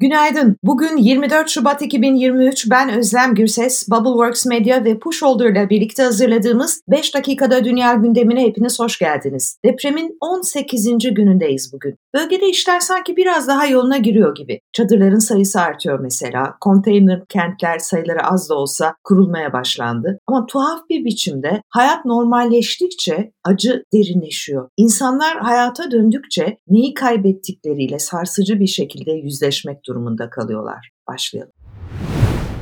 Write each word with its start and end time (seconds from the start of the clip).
Günaydın. 0.00 0.56
Bugün 0.62 0.96
24 0.96 1.48
Şubat 1.48 1.82
2023. 1.82 2.70
Ben 2.70 2.98
Özlem 2.98 3.34
Gürses. 3.34 3.88
Bubbleworks 3.90 4.46
Media 4.46 4.84
ve 4.84 4.98
Pushholder 4.98 5.50
ile 5.50 5.70
birlikte 5.70 6.02
hazırladığımız 6.02 6.80
5 6.88 7.14
dakikada 7.14 7.64
dünya 7.64 7.94
gündemine 7.94 8.42
hepiniz 8.42 8.80
hoş 8.80 8.98
geldiniz. 8.98 9.56
Depremin 9.64 10.16
18. 10.20 10.88
günündeyiz 11.14 11.72
bugün. 11.72 11.94
Bölgede 12.14 12.48
işler 12.48 12.80
sanki 12.80 13.16
biraz 13.16 13.48
daha 13.48 13.66
yoluna 13.66 13.96
giriyor 13.96 14.34
gibi. 14.34 14.60
Çadırların 14.72 15.18
sayısı 15.18 15.60
artıyor 15.60 16.00
mesela. 16.00 16.54
Konteyner 16.60 17.22
kentler 17.28 17.78
sayıları 17.78 18.26
az 18.26 18.50
da 18.50 18.54
olsa 18.54 18.94
kurulmaya 19.04 19.52
başlandı. 19.52 20.18
Ama 20.26 20.46
tuhaf 20.46 20.80
bir 20.90 21.04
biçimde 21.04 21.62
hayat 21.68 22.04
normalleştikçe 22.04 23.32
acı 23.44 23.82
derinleşiyor. 23.94 24.68
İnsanlar 24.76 25.38
hayata 25.38 25.90
döndükçe 25.90 26.56
neyi 26.68 26.94
kaybettikleriyle 26.94 27.98
sarsıcı 27.98 28.60
bir 28.60 28.66
şekilde 28.66 29.12
yüzleşmek 29.12 29.76
durumunda 29.76 29.89
kalıyorlar. 30.30 30.90
Başlayalım. 31.08 31.52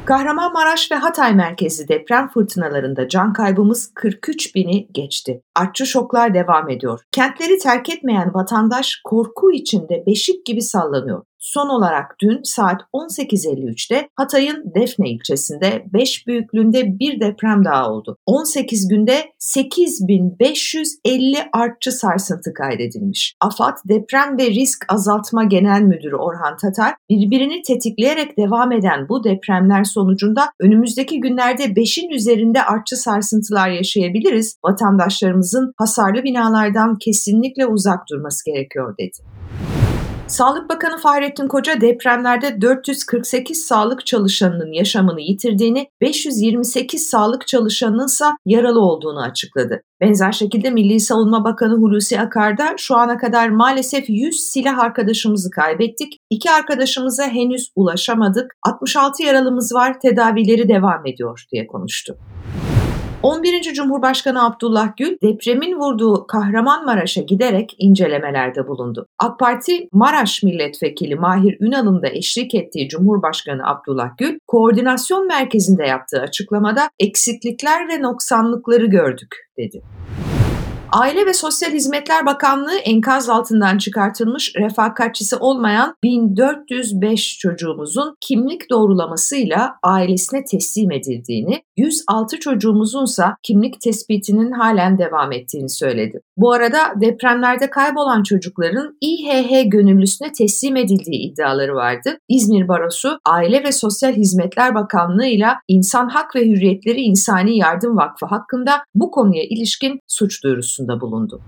Kahramanmaraş 0.08 0.92
ve 0.92 0.94
Hatay 0.94 1.34
merkezi 1.34 1.88
deprem 1.88 2.28
fırtınalarında 2.28 3.08
can 3.08 3.32
kaybımız 3.32 3.92
43 3.94 4.54
bini 4.54 4.88
geçti. 4.92 5.42
Artçı 5.56 5.86
şoklar 5.86 6.34
devam 6.34 6.70
ediyor. 6.70 7.00
Kentleri 7.12 7.58
terk 7.58 7.90
etmeyen 7.90 8.34
vatandaş 8.34 9.00
korku 9.04 9.52
içinde 9.52 10.04
beşik 10.06 10.46
gibi 10.46 10.62
sallanıyor. 10.62 11.22
Son 11.38 11.68
olarak 11.68 12.16
dün 12.22 12.40
saat 12.42 12.80
18.53'te 12.94 14.08
Hatay'ın 14.16 14.72
Defne 14.74 15.10
ilçesinde 15.10 15.84
5 15.92 16.26
büyüklüğünde 16.26 16.98
bir 16.98 17.20
deprem 17.20 17.64
daha 17.64 17.90
oldu. 17.90 18.16
18 18.26 18.88
günde 18.88 19.32
8550 19.38 21.36
artçı 21.52 21.92
sarsıntı 21.92 22.54
kaydedilmiş. 22.54 23.34
AFAD 23.40 23.76
Deprem 23.88 24.38
ve 24.38 24.50
Risk 24.50 24.84
Azaltma 24.88 25.44
Genel 25.44 25.82
Müdürü 25.82 26.16
Orhan 26.16 26.56
Tatar, 26.56 26.94
birbirini 27.10 27.62
tetikleyerek 27.62 28.38
devam 28.38 28.72
eden 28.72 29.08
bu 29.08 29.24
depremler 29.24 29.84
sonucunda 29.84 30.50
önümüzdeki 30.60 31.20
günlerde 31.20 31.64
5'in 31.64 32.10
üzerinde 32.10 32.62
artçı 32.62 32.96
sarsıntılar 32.96 33.68
yaşayabiliriz. 33.68 34.56
Vatandaşlarımızın 34.64 35.72
hasarlı 35.76 36.24
binalardan 36.24 36.98
kesinlikle 36.98 37.66
uzak 37.66 38.08
durması 38.10 38.50
gerekiyor 38.50 38.94
dedi. 38.98 39.37
Sağlık 40.28 40.68
Bakanı 40.68 40.98
Fahrettin 40.98 41.48
Koca 41.48 41.80
depremlerde 41.80 42.60
448 42.60 43.64
sağlık 43.64 44.06
çalışanının 44.06 44.72
yaşamını 44.72 45.20
yitirdiğini, 45.20 45.86
528 46.00 47.06
sağlık 47.06 47.46
çalışanının 47.46 48.06
ise 48.06 48.24
yaralı 48.46 48.80
olduğunu 48.80 49.22
açıkladı. 49.22 49.82
Benzer 50.00 50.32
şekilde 50.32 50.70
Milli 50.70 51.00
Savunma 51.00 51.44
Bakanı 51.44 51.74
Hulusi 51.74 52.20
Akar 52.20 52.58
da 52.58 52.74
şu 52.76 52.96
ana 52.96 53.18
kadar 53.18 53.48
maalesef 53.48 54.10
100 54.10 54.40
silah 54.40 54.78
arkadaşımızı 54.78 55.50
kaybettik. 55.50 56.18
İki 56.30 56.50
arkadaşımıza 56.50 57.26
henüz 57.26 57.72
ulaşamadık. 57.76 58.56
66 58.62 59.22
yaralımız 59.22 59.74
var, 59.74 60.00
tedavileri 60.00 60.68
devam 60.68 61.06
ediyor 61.06 61.44
diye 61.52 61.66
konuştu. 61.66 62.18
11. 63.22 63.72
Cumhurbaşkanı 63.74 64.46
Abdullah 64.46 64.96
Gül 64.96 65.16
depremin 65.22 65.80
vurduğu 65.80 66.26
Kahramanmaraş'a 66.26 67.20
giderek 67.20 67.74
incelemelerde 67.78 68.68
bulundu. 68.68 69.06
AK 69.18 69.38
Parti 69.38 69.88
Maraş 69.92 70.42
Milletvekili 70.42 71.14
Mahir 71.14 71.56
Ünal'ın 71.60 72.02
da 72.02 72.08
eşlik 72.08 72.54
ettiği 72.54 72.88
Cumhurbaşkanı 72.88 73.66
Abdullah 73.66 74.16
Gül, 74.18 74.38
koordinasyon 74.46 75.26
merkezinde 75.26 75.86
yaptığı 75.86 76.20
açıklamada 76.20 76.90
eksiklikler 76.98 77.88
ve 77.88 78.02
noksanlıkları 78.02 78.86
gördük 78.86 79.36
dedi. 79.56 79.82
Aile 80.92 81.26
ve 81.26 81.34
Sosyal 81.34 81.70
Hizmetler 81.70 82.26
Bakanlığı 82.26 82.76
enkaz 82.76 83.28
altından 83.28 83.78
çıkartılmış 83.78 84.52
refakatçisi 84.56 85.36
olmayan 85.36 85.94
1405 86.02 87.38
çocuğumuzun 87.38 88.14
kimlik 88.20 88.70
doğrulamasıyla 88.70 89.74
ailesine 89.82 90.44
teslim 90.44 90.92
edildiğini, 90.92 91.62
106 91.76 92.40
çocuğumuzunsa 92.40 93.36
kimlik 93.42 93.80
tespitinin 93.80 94.52
halen 94.52 94.98
devam 94.98 95.32
ettiğini 95.32 95.68
söyledi. 95.70 96.20
Bu 96.36 96.52
arada 96.52 96.78
depremlerde 97.00 97.70
kaybolan 97.70 98.22
çocukların 98.22 98.96
İHH 99.00 99.70
gönüllüsüne 99.70 100.32
teslim 100.32 100.76
edildiği 100.76 101.32
iddiaları 101.32 101.74
vardı. 101.74 102.18
İzmir 102.28 102.68
Barosu 102.68 103.18
Aile 103.24 103.64
ve 103.64 103.72
Sosyal 103.72 104.12
Hizmetler 104.12 104.74
Bakanlığı 104.74 105.26
ile 105.26 105.48
İnsan 105.68 106.08
Hak 106.08 106.36
ve 106.36 106.46
Hürriyetleri 106.46 107.00
İnsani 107.00 107.58
Yardım 107.58 107.96
Vakfı 107.96 108.26
hakkında 108.26 108.72
bu 108.94 109.10
konuya 109.10 109.42
ilişkin 109.44 110.00
suç 110.06 110.44
duyurusu 110.44 110.77
duyurusunda 110.78 111.00
bulundu. 111.00 111.40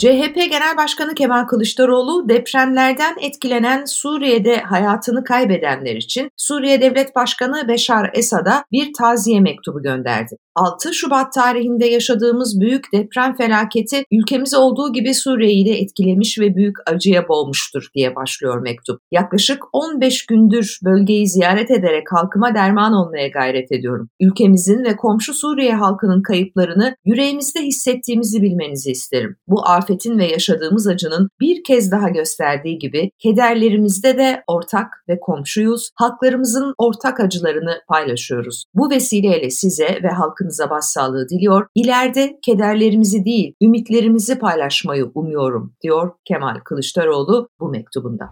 CHP 0.00 0.34
Genel 0.34 0.76
Başkanı 0.76 1.14
Kemal 1.14 1.44
Kılıçdaroğlu 1.44 2.28
depremlerden 2.28 3.16
etkilenen 3.20 3.84
Suriye'de 3.84 4.60
hayatını 4.60 5.24
kaybedenler 5.24 5.96
için 5.96 6.30
Suriye 6.36 6.80
Devlet 6.80 7.16
Başkanı 7.16 7.68
Beşar 7.68 8.10
Esad'a 8.14 8.64
bir 8.72 8.92
taziye 8.92 9.40
mektubu 9.40 9.82
gönderdi. 9.82 10.36
6 10.54 10.94
Şubat 10.94 11.32
tarihinde 11.32 11.86
yaşadığımız 11.86 12.60
büyük 12.60 12.92
deprem 12.92 13.36
felaketi 13.36 14.04
ülkemiz 14.12 14.54
olduğu 14.54 14.92
gibi 14.92 15.14
Suriye'yi 15.14 15.66
de 15.66 15.70
etkilemiş 15.70 16.38
ve 16.38 16.54
büyük 16.56 16.76
acıya 16.86 17.28
boğmuştur 17.28 17.86
diye 17.94 18.16
başlıyor 18.16 18.62
mektup. 18.62 19.00
Yaklaşık 19.12 19.62
15 19.72 20.26
gündür 20.26 20.78
bölgeyi 20.84 21.28
ziyaret 21.28 21.70
ederek 21.70 22.06
halkıma 22.10 22.54
derman 22.54 22.92
olmaya 22.92 23.28
gayret 23.28 23.72
ediyorum. 23.72 24.08
Ülkemizin 24.20 24.84
ve 24.84 24.96
komşu 24.96 25.34
Suriye 25.34 25.74
halkının 25.74 26.22
kayıplarını 26.22 26.96
yüreğimizde 27.04 27.60
hissettiğimizi 27.60 28.42
bilmenizi 28.42 28.90
isterim. 28.90 29.36
Bu 29.48 29.68
afetin 29.90 30.18
ve 30.18 30.26
yaşadığımız 30.26 30.86
acının 30.86 31.28
bir 31.40 31.64
kez 31.64 31.92
daha 31.92 32.08
gösterdiği 32.08 32.78
gibi 32.78 33.10
kederlerimizde 33.18 34.18
de 34.18 34.42
ortak 34.46 35.04
ve 35.08 35.20
komşuyuz. 35.20 35.90
Halklarımızın 35.94 36.74
ortak 36.78 37.20
acılarını 37.20 37.80
paylaşıyoruz. 37.88 38.64
Bu 38.74 38.90
vesileyle 38.90 39.50
size 39.50 39.98
ve 40.02 40.08
halkın 40.08 40.40
halkınıza 40.40 40.70
başsağlığı 40.70 41.28
diliyor. 41.28 41.66
İleride 41.74 42.38
kederlerimizi 42.42 43.24
değil, 43.24 43.54
ümitlerimizi 43.62 44.38
paylaşmayı 44.38 45.10
umuyorum, 45.14 45.74
diyor 45.82 46.10
Kemal 46.24 46.60
Kılıçdaroğlu 46.64 47.48
bu 47.60 47.68
mektubunda. 47.68 48.30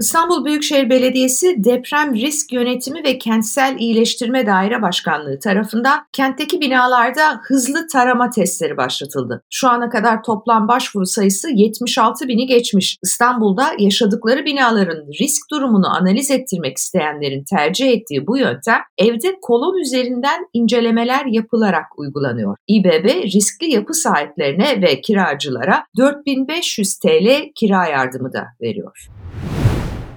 İstanbul 0.00 0.44
Büyükşehir 0.44 0.90
Belediyesi 0.90 1.64
Deprem 1.64 2.14
Risk 2.14 2.52
Yönetimi 2.52 3.04
ve 3.04 3.18
Kentsel 3.18 3.76
İyileştirme 3.78 4.46
Daire 4.46 4.82
Başkanlığı 4.82 5.38
tarafından 5.38 6.06
kentteki 6.12 6.60
binalarda 6.60 7.40
hızlı 7.42 7.86
tarama 7.92 8.30
testleri 8.30 8.76
başlatıldı. 8.76 9.42
Şu 9.50 9.68
ana 9.68 9.90
kadar 9.90 10.22
toplam 10.22 10.68
başvuru 10.68 11.06
sayısı 11.06 11.48
76 11.50 12.28
bini 12.28 12.46
geçmiş. 12.46 12.98
İstanbul'da 13.02 13.64
yaşadıkları 13.78 14.44
binaların 14.44 15.06
risk 15.20 15.50
durumunu 15.50 15.96
analiz 15.96 16.30
ettirmek 16.30 16.76
isteyenlerin 16.76 17.44
tercih 17.44 17.90
ettiği 17.90 18.26
bu 18.26 18.38
yöntem 18.38 18.80
evde 18.98 19.38
kolon 19.42 19.80
üzerinden 19.80 20.46
incelemeler 20.52 21.26
yapılarak 21.26 21.98
uygulanıyor. 21.98 22.56
İBB 22.68 23.34
riskli 23.34 23.70
yapı 23.72 23.94
sahiplerine 23.94 24.82
ve 24.82 25.00
kiracılara 25.00 25.84
4500 25.96 26.98
TL 26.98 27.28
kira 27.54 27.86
yardımı 27.86 28.32
da 28.32 28.44
veriyor. 28.62 29.08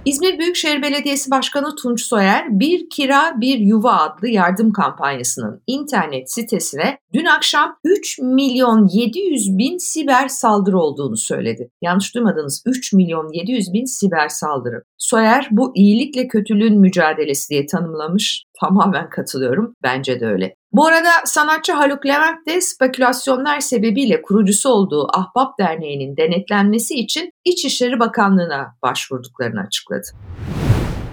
İzmir 0.06 0.40
Büyükşehir 0.40 0.82
Belediyesi 0.82 1.32
Başkanı 1.32 1.76
Tunç 1.76 2.02
Soyer, 2.02 2.60
Bir 2.60 2.90
Kira 2.90 3.42
Bir 3.42 3.60
Yuva 3.60 3.94
adlı 3.94 4.28
yardım 4.30 4.72
kampanyasının 4.72 5.62
internet 5.68 6.32
sitesine 6.32 6.98
dün 7.14 7.26
akşam 7.26 7.76
3 7.84 8.20
milyon 8.20 8.88
700 8.94 9.58
bin 9.58 9.78
siber 9.78 10.28
saldırı 10.28 10.80
olduğunu 10.80 11.18
söyledi. 11.18 11.72
Yanlış 11.82 12.16
duymadınız 12.16 12.64
3 12.66 12.94
milyon 12.94 13.30
700 13.34 13.74
bin 13.74 13.86
siber 13.86 14.30
saldırı. 14.30 14.84
Soyer 14.98 15.48
bu 15.52 15.72
iyilikle 15.76 16.28
kötülüğün 16.28 16.80
mücadelesi 16.80 17.50
diye 17.50 17.66
tanımlamış. 17.66 18.44
Tamamen 18.62 19.10
katılıyorum. 19.10 19.74
Bence 19.84 20.20
de 20.20 20.26
öyle. 20.26 20.56
Bu 20.72 20.88
arada 20.88 21.10
sanatçı 21.26 21.74
Haluk 21.74 22.06
Levent 22.06 22.48
de 22.48 22.62
spekülasyonlar 22.62 23.60
sebebiyle 23.60 24.22
kurucusu 24.22 24.70
olduğu 24.70 25.08
Ahbap 25.14 25.60
Derneği'nin 25.60 26.18
denetlenmesi 26.18 26.94
için 26.94 27.32
İçişleri 27.46 28.00
Bakanlığı'na 28.00 28.76
başvurduklarını 28.84 29.62
açıkladı. 29.62 30.08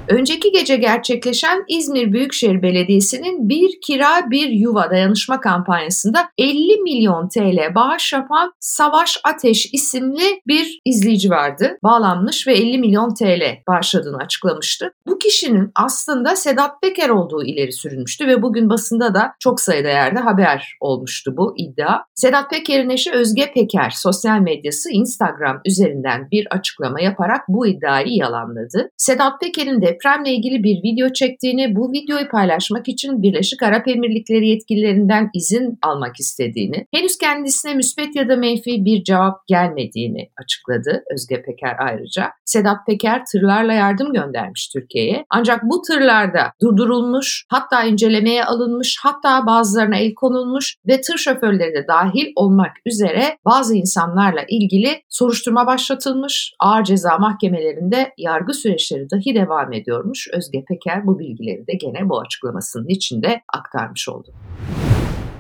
Önceki 0.09 0.53
gece 0.53 0.77
gerçekleşen 0.77 1.65
İzmir 1.69 2.13
Büyükşehir 2.13 2.63
Belediyesi'nin 2.63 3.49
Bir 3.49 3.81
Kira 3.87 4.31
Bir 4.31 4.49
Yuva 4.49 4.91
dayanışma 4.91 5.41
kampanyasında 5.41 6.29
50 6.39 6.81
milyon 6.83 7.29
TL 7.29 7.75
bağış 7.75 8.13
yapan 8.13 8.53
Savaş 8.61 9.21
Ateş 9.25 9.67
isimli 9.73 10.41
bir 10.47 10.81
izleyici 10.85 11.31
vardı. 11.31 11.79
Bağlanmış 11.85 12.47
ve 12.47 12.55
50 12.55 12.79
milyon 12.79 13.15
TL 13.15 13.43
bağışladığını 13.69 14.17
açıklamıştı. 14.17 14.93
Bu 15.07 15.19
kişinin 15.19 15.71
aslında 15.75 16.37
Sedat 16.37 16.83
Peker 16.83 17.09
olduğu 17.09 17.45
ileri 17.45 17.73
sürülmüştü 17.73 18.27
ve 18.27 18.43
bugün 18.43 18.71
basında 18.71 19.15
da 19.15 19.33
çok 19.41 19.61
sayıda 19.61 19.89
yerde 19.89 20.21
haber 20.21 20.77
olmuştu 20.81 21.35
bu 21.37 21.55
iddia. 21.59 21.99
Sedat 22.15 22.51
Peker'in 22.51 22.91
eşi 22.91 23.13
Özge 23.13 23.53
Peker 23.55 23.91
sosyal 23.91 24.39
medyası 24.39 24.91
Instagram 24.93 25.61
üzerinden 25.65 26.29
bir 26.31 26.47
açıklama 26.51 27.01
yaparak 27.01 27.41
bu 27.49 27.67
iddiayı 27.67 28.09
yalanladı. 28.09 28.91
Sedat 28.97 29.41
Peker'in 29.41 29.83
de 29.83 29.96
depremle 29.97 30.33
ilgili 30.33 30.63
bir 30.63 30.83
video 30.83 31.13
çektiğini, 31.13 31.77
bu 31.77 31.93
videoyu 31.93 32.29
paylaşmak 32.29 32.89
için 32.89 33.23
Birleşik 33.23 33.63
Arap 33.63 33.89
Emirlikleri 33.89 34.49
yetkililerinden 34.49 35.31
izin 35.35 35.79
almak 35.83 36.21
istediğini, 36.21 36.87
henüz 36.95 37.19
kendisine 37.19 37.75
müspet 37.75 38.17
ya 38.17 38.29
da 38.29 38.37
menfi 38.37 38.85
bir 38.85 39.05
cevap 39.05 39.47
gelmediğini 39.47 40.31
açıkladı 40.43 41.03
Özge 41.15 41.43
Peker 41.43 41.77
ayrıca. 41.79 42.31
Sedat 42.45 42.77
Peker 42.87 43.23
tırlarla 43.33 43.73
yardım 43.73 44.13
göndermiş 44.13 44.69
Türkiye'ye. 44.69 45.25
Ancak 45.31 45.63
bu 45.63 45.83
tırlarda 45.83 46.53
durdurulmuş, 46.63 47.45
hatta 47.49 47.85
incelemeye 47.85 48.45
alınmış, 48.45 48.99
hatta 49.03 49.47
bazılarına 49.47 49.97
el 49.97 50.15
konulmuş 50.15 50.77
ve 50.87 51.01
tır 51.01 51.17
şoförleri 51.17 51.75
de 51.75 51.87
dahil 51.89 52.33
olmak 52.37 52.73
üzere 52.87 53.39
bazı 53.45 53.77
insanlarla 53.77 54.45
ilgili 54.49 54.89
soruşturma 55.09 55.67
başlatılmış. 55.67 56.53
Ağır 56.61 56.85
ceza 56.85 57.19
mahkemelerinde 57.19 58.13
yargı 58.19 58.55
süreçleri 58.55 59.11
dahi 59.11 59.35
devam 59.35 59.73
ediyormuş. 59.87 60.29
Özge 60.33 60.65
Peker 60.69 61.07
bu 61.07 61.19
bilgileri 61.19 61.67
de 61.67 61.73
gene 61.75 62.09
bu 62.09 62.21
açıklamasının 62.21 62.89
içinde 62.89 63.43
aktarmış 63.55 64.09
oldu. 64.09 64.35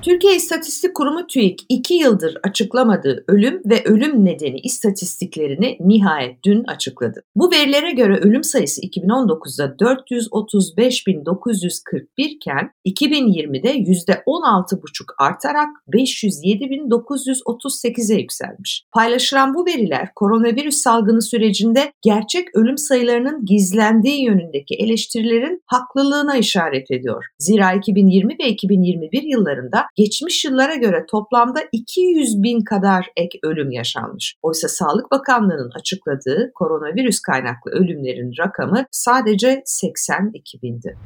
Türkiye 0.06 0.36
İstatistik 0.36 0.94
Kurumu 0.94 1.26
TÜİK 1.26 1.60
2 1.68 1.94
yıldır 1.94 2.38
açıklamadığı 2.42 3.24
ölüm 3.28 3.62
ve 3.64 3.84
ölüm 3.84 4.24
nedeni 4.24 4.60
istatistiklerini 4.60 5.76
nihayet 5.80 6.44
dün 6.44 6.64
açıkladı. 6.64 7.22
Bu 7.36 7.50
verilere 7.50 7.90
göre 7.90 8.16
ölüm 8.16 8.44
sayısı 8.44 8.80
2019'da 8.80 9.64
435.941 9.64 12.06
iken 12.16 12.70
2020'de 12.86 13.76
%16,5 13.76 14.78
artarak 15.18 15.68
507.938'e 15.88 18.20
yükselmiş. 18.20 18.84
Paylaşılan 18.92 19.54
bu 19.54 19.66
veriler 19.66 20.08
koronavirüs 20.14 20.76
salgını 20.76 21.22
sürecinde 21.22 21.92
gerçek 22.02 22.56
ölüm 22.56 22.78
sayılarının 22.78 23.44
gizlendiği 23.44 24.24
yönündeki 24.24 24.74
eleştirilerin 24.74 25.62
haklılığına 25.66 26.36
işaret 26.36 26.90
ediyor. 26.90 27.24
Zira 27.38 27.72
2020 27.72 28.36
ve 28.40 28.48
2021 28.48 29.22
yıllarında 29.22 29.86
geçmiş 29.96 30.44
yıllara 30.44 30.74
göre 30.74 31.06
toplamda 31.10 31.60
200 31.72 32.42
bin 32.42 32.64
kadar 32.64 33.06
ek 33.16 33.38
ölüm 33.42 33.70
yaşanmış. 33.70 34.36
Oysa 34.42 34.68
Sağlık 34.68 35.10
Bakanlığı'nın 35.10 35.70
açıkladığı 35.78 36.52
koronavirüs 36.54 37.20
kaynaklı 37.20 37.70
ölümlerin 37.70 38.32
rakamı 38.38 38.86
sadece 38.90 39.62
82 39.64 40.62
bindi. 40.62 40.96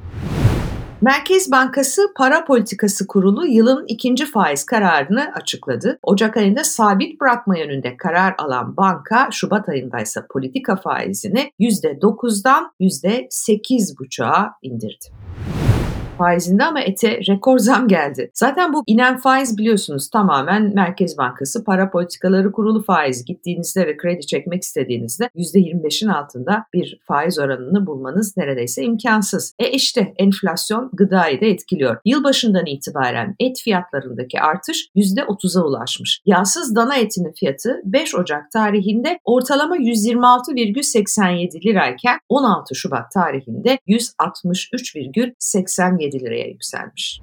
Merkez 1.02 1.50
Bankası 1.50 2.02
Para 2.16 2.44
Politikası 2.44 3.06
Kurulu 3.06 3.46
yılın 3.46 3.84
ikinci 3.88 4.26
faiz 4.26 4.66
kararını 4.66 5.32
açıkladı. 5.34 5.98
Ocak 6.02 6.36
ayında 6.36 6.64
sabit 6.64 7.20
bırakma 7.20 7.58
yönünde 7.58 7.96
karar 7.96 8.34
alan 8.38 8.76
banka 8.76 9.28
Şubat 9.32 9.68
ayında 9.68 10.00
ise 10.00 10.20
politika 10.30 10.76
faizini 10.76 11.52
%9'dan 11.60 12.72
%8,5'a 12.80 14.52
indirdi 14.62 15.06
faizinde 16.20 16.64
ama 16.64 16.80
ete 16.80 17.20
rekor 17.28 17.58
zam 17.58 17.88
geldi. 17.88 18.30
Zaten 18.34 18.72
bu 18.72 18.82
inen 18.86 19.18
faiz 19.18 19.58
biliyorsunuz 19.58 20.10
tamamen 20.10 20.74
Merkez 20.74 21.18
Bankası 21.18 21.64
para 21.64 21.90
politikaları 21.90 22.52
kurulu 22.52 22.82
faiz. 22.82 23.24
Gittiğinizde 23.24 23.86
ve 23.86 23.96
kredi 23.96 24.26
çekmek 24.26 24.62
istediğinizde 24.62 25.30
%25'in 25.36 26.08
altında 26.08 26.64
bir 26.72 27.00
faiz 27.02 27.38
oranını 27.38 27.86
bulmanız 27.86 28.36
neredeyse 28.36 28.82
imkansız. 28.82 29.54
E 29.58 29.70
işte 29.70 30.14
enflasyon 30.16 30.90
gıdayı 30.92 31.40
da 31.40 31.46
etkiliyor. 31.46 31.96
Yılbaşından 32.04 32.66
itibaren 32.66 33.34
et 33.40 33.60
fiyatlarındaki 33.64 34.40
artış 34.40 34.88
%30'a 34.96 35.64
ulaşmış. 35.64 36.20
Yağsız 36.26 36.76
dana 36.76 36.96
etinin 36.96 37.32
fiyatı 37.32 37.80
5 37.84 38.14
Ocak 38.14 38.50
tarihinde 38.50 39.18
ortalama 39.24 39.76
126,87 39.76 41.66
lirayken 41.66 42.18
16 42.28 42.74
Şubat 42.74 43.12
tarihinde 43.14 43.78
163,87 43.88 46.09
7 46.10 46.24
liraya 46.24 46.46
yükselmiş. 46.46 47.20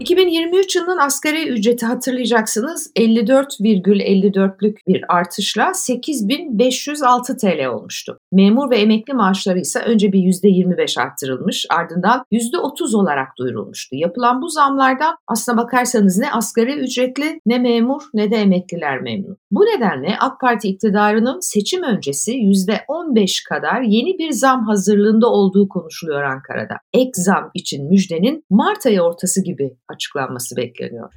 2023 0.00 0.76
yılının 0.76 0.98
asgari 0.98 1.48
ücreti 1.48 1.86
hatırlayacaksınız 1.86 2.92
54,54'lük 2.96 4.76
bir 4.88 5.04
artışla 5.08 5.74
8506 5.74 7.36
TL 7.36 7.66
olmuştu. 7.66 8.18
Memur 8.32 8.70
ve 8.70 8.76
emekli 8.76 9.14
maaşları 9.14 9.58
ise 9.58 9.80
önce 9.80 10.12
bir 10.12 10.18
%25 10.18 11.00
arttırılmış 11.00 11.66
ardından 11.70 12.24
%30 12.32 12.96
olarak 12.96 13.28
duyurulmuştu. 13.38 13.96
Yapılan 13.96 14.42
bu 14.42 14.48
zamlardan 14.48 15.16
aslına 15.26 15.58
bakarsanız 15.58 16.18
ne 16.18 16.32
asgari 16.32 16.72
ücretli 16.72 17.40
ne 17.46 17.58
memur 17.58 18.02
ne 18.14 18.30
de 18.30 18.36
emekliler 18.36 19.00
memnun. 19.00 19.36
Bu 19.50 19.60
nedenle 19.60 20.16
AK 20.20 20.40
Parti 20.40 20.68
iktidarının 20.68 21.40
seçim 21.40 21.82
öncesi 21.82 22.32
%15 22.32 23.48
kadar 23.48 23.80
yeni 23.80 24.18
bir 24.18 24.30
zam 24.30 24.64
hazırlığında 24.66 25.26
olduğu 25.26 25.68
konuşuluyor 25.68 26.22
Ankara'da. 26.22 26.74
Ek 26.92 27.10
zam 27.14 27.50
için 27.54 27.88
müjdenin 27.88 28.44
Mart 28.50 28.86
ayı 28.86 29.02
ortası 29.02 29.44
gibi 29.44 29.76
açıklanması 29.94 30.56
bekleniyor. 30.56 31.12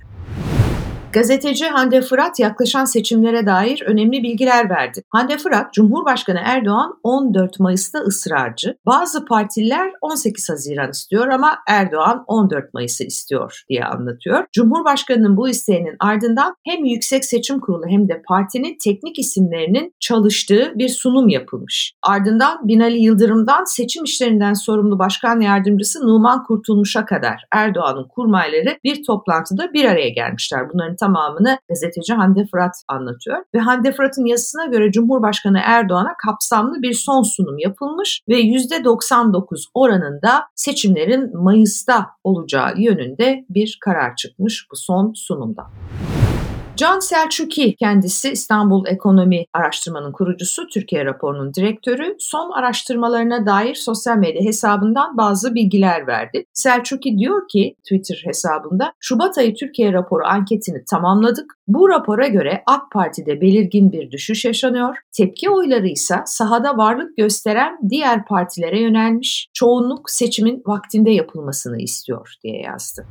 Gazeteci 1.17 1.65
Hande 1.65 2.01
Fırat 2.01 2.39
yaklaşan 2.39 2.85
seçimlere 2.85 3.45
dair 3.45 3.83
önemli 3.85 4.23
bilgiler 4.23 4.69
verdi. 4.69 5.01
Hande 5.09 5.37
Fırat, 5.37 5.73
Cumhurbaşkanı 5.73 6.39
Erdoğan 6.43 6.99
14 7.03 7.59
Mayıs'ta 7.59 7.99
ısrarcı. 7.99 8.77
Bazı 8.85 9.25
partiler 9.25 9.91
18 10.01 10.49
Haziran 10.49 10.89
istiyor 10.89 11.27
ama 11.27 11.57
Erdoğan 11.67 12.23
14 12.27 12.73
Mayıs'ı 12.73 13.03
istiyor 13.03 13.63
diye 13.69 13.85
anlatıyor. 13.85 14.45
Cumhurbaşkanının 14.51 15.37
bu 15.37 15.49
isteğinin 15.49 15.95
ardından 15.99 16.55
hem 16.65 16.85
Yüksek 16.85 17.25
Seçim 17.25 17.59
Kurulu 17.59 17.87
hem 17.87 18.09
de 18.09 18.21
partinin 18.27 18.77
teknik 18.83 19.19
isimlerinin 19.19 19.93
çalıştığı 19.99 20.73
bir 20.75 20.89
sunum 20.89 21.29
yapılmış. 21.29 21.93
Ardından 22.03 22.67
Binali 22.67 22.99
Yıldırım'dan 22.99 23.63
seçim 23.63 24.03
işlerinden 24.03 24.53
sorumlu 24.53 24.99
başkan 24.99 25.39
yardımcısı 25.39 26.07
Numan 26.07 26.43
Kurtulmuş'a 26.43 27.05
kadar 27.05 27.43
Erdoğan'ın 27.51 28.07
kurmayları 28.07 28.77
bir 28.83 29.03
toplantıda 29.03 29.73
bir 29.73 29.85
araya 29.85 30.09
gelmişler. 30.09 30.69
Bunların 30.73 30.95
tamamını 31.07 31.57
gazeteci 31.69 32.13
Hande 32.13 32.45
Fırat 32.51 32.75
anlatıyor. 32.87 33.37
Ve 33.55 33.59
Hande 33.59 33.91
Fırat'ın 33.91 34.25
yazısına 34.25 34.65
göre 34.65 34.91
Cumhurbaşkanı 34.91 35.59
Erdoğan'a 35.63 36.13
kapsamlı 36.25 36.81
bir 36.81 36.93
son 36.93 37.23
sunum 37.23 37.57
yapılmış 37.59 38.21
ve 38.29 38.41
%99 38.41 39.63
oranında 39.73 40.43
seçimlerin 40.55 41.37
Mayıs'ta 41.43 42.05
olacağı 42.23 42.73
yönünde 42.77 43.45
bir 43.49 43.77
karar 43.85 44.15
çıkmış 44.15 44.67
bu 44.71 44.75
son 44.75 45.13
sunumda. 45.15 45.63
Can 46.77 46.99
Selçuki 46.99 47.75
kendisi 47.75 48.31
İstanbul 48.31 48.87
Ekonomi 48.87 49.45
Araştırmanın 49.53 50.11
kurucusu, 50.11 50.67
Türkiye 50.67 51.05
raporunun 51.05 51.53
direktörü 51.53 52.15
son 52.19 52.51
araştırmalarına 52.51 53.45
dair 53.45 53.75
sosyal 53.75 54.17
medya 54.17 54.41
hesabından 54.41 55.17
bazı 55.17 55.55
bilgiler 55.55 56.07
verdi. 56.07 56.45
Selçuki 56.53 57.17
diyor 57.17 57.47
ki 57.47 57.75
Twitter 57.83 58.21
hesabında 58.25 58.93
Şubat 58.99 59.37
ayı 59.37 59.55
Türkiye 59.55 59.93
raporu 59.93 60.25
anketini 60.25 60.83
tamamladık. 60.91 61.53
Bu 61.67 61.89
rapora 61.89 62.27
göre 62.27 62.63
AK 62.65 62.91
Parti'de 62.91 63.41
belirgin 63.41 63.91
bir 63.91 64.11
düşüş 64.11 64.45
yaşanıyor. 64.45 64.97
Tepki 65.17 65.49
oyları 65.49 65.87
ise 65.87 66.15
sahada 66.25 66.77
varlık 66.77 67.17
gösteren 67.17 67.77
diğer 67.89 68.25
partilere 68.25 68.81
yönelmiş. 68.81 69.47
Çoğunluk 69.53 70.09
seçimin 70.09 70.63
vaktinde 70.65 71.11
yapılmasını 71.11 71.81
istiyor 71.81 72.33
diye 72.43 72.61
yazdı. 72.61 73.05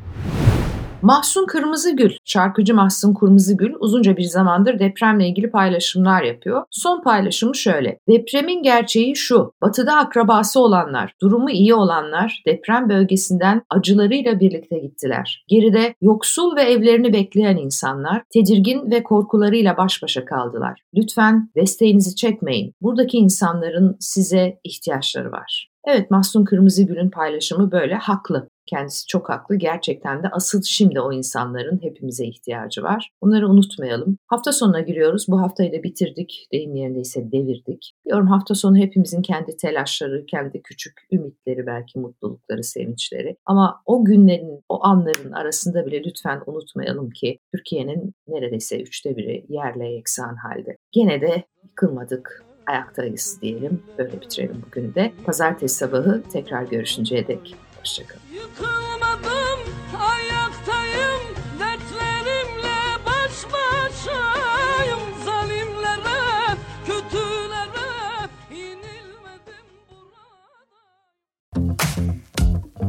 Mahsun 1.03 1.47
Kırmızıgül, 1.47 2.11
şarkıcı 2.25 2.75
Mahsun 2.75 3.15
Kırmızıgül 3.15 3.75
uzunca 3.81 4.17
bir 4.17 4.23
zamandır 4.23 4.79
depremle 4.79 5.29
ilgili 5.29 5.51
paylaşımlar 5.51 6.23
yapıyor. 6.23 6.63
Son 6.71 7.03
paylaşımı 7.03 7.57
şöyle. 7.57 7.99
Depremin 8.09 8.63
gerçeği 8.63 9.17
şu. 9.17 9.53
Batıda 9.63 9.97
akrabası 9.97 10.61
olanlar, 10.61 11.15
durumu 11.23 11.51
iyi 11.51 11.75
olanlar 11.75 12.43
deprem 12.47 12.89
bölgesinden 12.89 13.63
acılarıyla 13.71 14.41
birlikte 14.41 14.79
gittiler. 14.79 15.45
Geride 15.49 15.95
yoksul 16.01 16.57
ve 16.57 16.63
evlerini 16.63 17.13
bekleyen 17.13 17.57
insanlar 17.57 18.23
tedirgin 18.35 18.91
ve 18.91 19.03
korkularıyla 19.03 19.77
baş 19.77 20.03
başa 20.03 20.25
kaldılar. 20.25 20.83
Lütfen 20.95 21.51
desteğinizi 21.57 22.17
çekmeyin. 22.17 22.73
Buradaki 22.83 23.17
insanların 23.17 23.97
size 24.01 24.59
ihtiyaçları 24.65 25.33
var. 25.33 25.69
Evet 25.87 26.11
Mahsun 26.11 26.45
Kırmızıgül'ün 26.45 27.11
paylaşımı 27.11 27.73
böyle 27.73 27.95
haklı. 27.95 28.49
Kendisi 28.67 29.07
çok 29.07 29.29
haklı. 29.29 29.57
Gerçekten 29.57 30.23
de 30.23 30.29
asıl 30.29 30.63
şimdi 30.63 31.01
o 31.01 31.13
insanların 31.13 31.83
hepimize 31.83 32.27
ihtiyacı 32.27 32.83
var. 32.83 33.11
Bunları 33.23 33.49
unutmayalım. 33.49 34.19
Hafta 34.27 34.53
sonuna 34.53 34.81
giriyoruz. 34.81 35.27
Bu 35.29 35.41
haftayı 35.41 35.73
da 35.73 35.83
bitirdik. 35.83 36.49
Deyim 36.53 36.77
yerindeyse 36.77 37.33
devirdik. 37.33 37.93
Diyorum 38.05 38.27
hafta 38.27 38.55
sonu 38.55 38.77
hepimizin 38.77 39.23
kendi 39.23 39.57
telaşları, 39.57 40.27
kendi 40.27 40.63
küçük 40.63 41.07
ümitleri, 41.13 41.67
belki 41.67 41.99
mutlulukları, 41.99 42.65
sevinçleri. 42.65 43.37
Ama 43.47 43.83
o 43.87 44.05
günlerin, 44.05 44.61
o 44.69 44.85
anların 44.85 45.33
arasında 45.33 45.87
bile 45.87 46.05
lütfen 46.05 46.43
unutmayalım 46.47 47.11
ki 47.11 47.39
Türkiye'nin 47.55 48.15
neredeyse 48.29 48.81
üçte 48.83 49.17
biri 49.17 49.47
yerle 49.49 49.89
yeksan 49.89 50.37
halde. 50.37 50.77
Gene 50.93 51.21
de 51.21 51.45
yıkılmadık, 51.65 52.45
ayaktayız 52.67 53.39
diyelim. 53.43 53.83
Böyle 53.99 54.21
bitirelim 54.21 54.63
bugünü 54.67 54.95
de. 54.95 55.13
Pazartesi 55.27 55.77
sabahı 55.77 56.23
tekrar 56.33 56.63
görüşünceye 56.63 57.29
dek. 57.29 57.66
Hoşçakalın. 57.87 58.23
Yıkılmadım, 58.35 59.61
ayaktayım, 59.99 61.23
dertlerimle 61.61 62.79
baş 63.07 63.45
başayım. 63.53 65.01
Zalimlere, 65.25 66.57
kötülere 66.87 68.29
inilmedim 68.51 69.67
burada. 69.91 70.27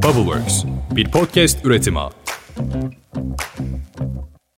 Bubbleworks, 0.04 0.64
bir 0.92 1.12
podcast 1.12 1.66
üretimi. 1.66 2.00